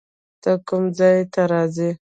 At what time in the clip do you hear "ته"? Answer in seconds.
0.41-0.51, 1.33-1.41